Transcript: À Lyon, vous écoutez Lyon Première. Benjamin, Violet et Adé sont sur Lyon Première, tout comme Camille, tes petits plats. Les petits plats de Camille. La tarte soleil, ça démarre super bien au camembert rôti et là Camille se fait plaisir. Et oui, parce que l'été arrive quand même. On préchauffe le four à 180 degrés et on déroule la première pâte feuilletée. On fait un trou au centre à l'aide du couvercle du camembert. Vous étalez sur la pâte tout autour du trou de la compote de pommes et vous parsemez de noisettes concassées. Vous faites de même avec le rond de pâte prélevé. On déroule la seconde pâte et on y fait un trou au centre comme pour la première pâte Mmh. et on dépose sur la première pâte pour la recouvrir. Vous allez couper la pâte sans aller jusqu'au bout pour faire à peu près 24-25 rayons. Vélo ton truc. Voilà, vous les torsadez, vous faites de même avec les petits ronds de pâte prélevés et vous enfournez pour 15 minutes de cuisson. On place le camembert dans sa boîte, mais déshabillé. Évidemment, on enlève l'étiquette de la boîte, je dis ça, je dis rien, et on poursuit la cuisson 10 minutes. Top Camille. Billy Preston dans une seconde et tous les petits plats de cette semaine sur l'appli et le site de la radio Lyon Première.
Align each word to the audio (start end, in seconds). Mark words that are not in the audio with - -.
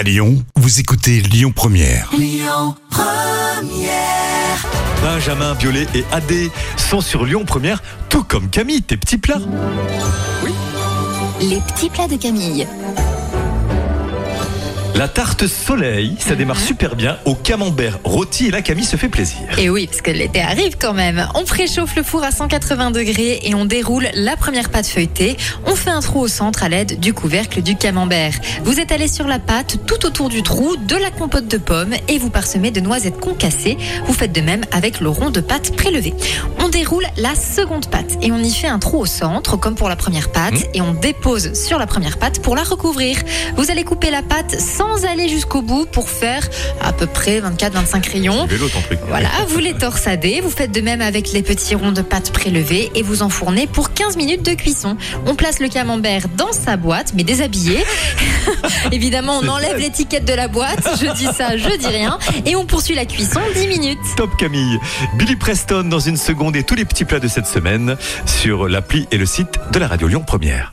À 0.00 0.02
Lyon, 0.02 0.42
vous 0.56 0.80
écoutez 0.80 1.20
Lyon 1.20 1.52
Première. 1.54 2.10
Benjamin, 5.02 5.52
Violet 5.52 5.86
et 5.94 6.06
Adé 6.10 6.50
sont 6.78 7.02
sur 7.02 7.26
Lyon 7.26 7.44
Première, 7.44 7.82
tout 8.08 8.24
comme 8.24 8.48
Camille, 8.48 8.80
tes 8.80 8.96
petits 8.96 9.18
plats. 9.18 9.42
Les 11.42 11.58
petits 11.60 11.90
plats 11.90 12.08
de 12.08 12.16
Camille. 12.16 12.66
La 14.94 15.08
tarte 15.08 15.46
soleil, 15.46 16.16
ça 16.18 16.34
démarre 16.34 16.58
super 16.60 16.94
bien 16.94 17.16
au 17.24 17.34
camembert 17.34 17.98
rôti 18.04 18.46
et 18.48 18.50
là 18.50 18.60
Camille 18.60 18.84
se 18.84 18.96
fait 18.96 19.08
plaisir. 19.08 19.38
Et 19.56 19.70
oui, 19.70 19.86
parce 19.86 20.02
que 20.02 20.10
l'été 20.10 20.42
arrive 20.42 20.76
quand 20.78 20.92
même. 20.92 21.26
On 21.34 21.44
préchauffe 21.44 21.96
le 21.96 22.02
four 22.02 22.22
à 22.22 22.30
180 22.30 22.90
degrés 22.90 23.40
et 23.44 23.54
on 23.54 23.64
déroule 23.64 24.08
la 24.12 24.36
première 24.36 24.68
pâte 24.68 24.86
feuilletée. 24.86 25.36
On 25.64 25.74
fait 25.74 25.90
un 25.90 26.00
trou 26.00 26.20
au 26.20 26.28
centre 26.28 26.62
à 26.64 26.68
l'aide 26.68 27.00
du 27.00 27.14
couvercle 27.14 27.62
du 27.62 27.76
camembert. 27.76 28.34
Vous 28.64 28.78
étalez 28.78 29.08
sur 29.08 29.26
la 29.26 29.38
pâte 29.38 29.78
tout 29.86 30.04
autour 30.04 30.28
du 30.28 30.42
trou 30.42 30.76
de 30.76 30.96
la 30.96 31.10
compote 31.10 31.48
de 31.48 31.56
pommes 31.56 31.94
et 32.08 32.18
vous 32.18 32.30
parsemez 32.30 32.70
de 32.70 32.80
noisettes 32.80 33.18
concassées. 33.20 33.78
Vous 34.06 34.12
faites 34.12 34.32
de 34.32 34.42
même 34.42 34.64
avec 34.70 35.00
le 35.00 35.08
rond 35.08 35.30
de 35.30 35.40
pâte 35.40 35.74
prélevé. 35.76 36.12
On 36.58 36.68
déroule 36.68 37.06
la 37.16 37.34
seconde 37.34 37.88
pâte 37.88 38.18
et 38.20 38.32
on 38.32 38.38
y 38.38 38.52
fait 38.52 38.68
un 38.68 38.78
trou 38.78 38.98
au 38.98 39.06
centre 39.06 39.56
comme 39.56 39.76
pour 39.76 39.88
la 39.88 39.96
première 39.96 40.30
pâte 40.30 40.50
Mmh. 40.50 40.64
et 40.74 40.80
on 40.80 40.94
dépose 40.94 41.52
sur 41.54 41.78
la 41.78 41.86
première 41.86 42.18
pâte 42.18 42.40
pour 42.40 42.56
la 42.56 42.62
recouvrir. 42.62 43.16
Vous 43.56 43.70
allez 43.70 43.84
couper 43.84 44.10
la 44.10 44.22
pâte 44.22 44.58
sans 44.80 45.04
aller 45.04 45.28
jusqu'au 45.28 45.60
bout 45.60 45.84
pour 45.84 46.08
faire 46.08 46.48
à 46.80 46.94
peu 46.94 47.06
près 47.06 47.40
24-25 47.40 48.12
rayons. 48.12 48.46
Vélo 48.46 48.66
ton 48.68 48.80
truc. 48.80 48.98
Voilà, 49.08 49.28
vous 49.48 49.58
les 49.58 49.74
torsadez, 49.74 50.40
vous 50.40 50.48
faites 50.48 50.72
de 50.72 50.80
même 50.80 51.02
avec 51.02 51.32
les 51.32 51.42
petits 51.42 51.74
ronds 51.74 51.92
de 51.92 52.00
pâte 52.00 52.32
prélevés 52.32 52.90
et 52.94 53.02
vous 53.02 53.22
enfournez 53.22 53.66
pour 53.66 53.92
15 53.92 54.16
minutes 54.16 54.42
de 54.42 54.54
cuisson. 54.54 54.96
On 55.26 55.34
place 55.34 55.58
le 55.58 55.68
camembert 55.68 56.22
dans 56.34 56.52
sa 56.52 56.78
boîte, 56.78 57.12
mais 57.14 57.24
déshabillé. 57.24 57.84
Évidemment, 58.92 59.40
on 59.42 59.48
enlève 59.48 59.76
l'étiquette 59.76 60.24
de 60.24 60.32
la 60.32 60.48
boîte, 60.48 60.88
je 60.98 61.12
dis 61.12 61.28
ça, 61.36 61.58
je 61.58 61.76
dis 61.76 61.86
rien, 61.86 62.18
et 62.46 62.56
on 62.56 62.64
poursuit 62.64 62.94
la 62.94 63.04
cuisson 63.04 63.40
10 63.54 63.66
minutes. 63.66 63.98
Top 64.16 64.34
Camille. 64.38 64.78
Billy 65.16 65.36
Preston 65.36 65.84
dans 65.84 66.00
une 66.00 66.16
seconde 66.16 66.56
et 66.56 66.62
tous 66.62 66.74
les 66.74 66.86
petits 66.86 67.04
plats 67.04 67.20
de 67.20 67.28
cette 67.28 67.46
semaine 67.46 67.96
sur 68.24 68.66
l'appli 68.66 69.06
et 69.10 69.18
le 69.18 69.26
site 69.26 69.58
de 69.72 69.78
la 69.78 69.88
radio 69.88 70.08
Lyon 70.08 70.24
Première. 70.26 70.72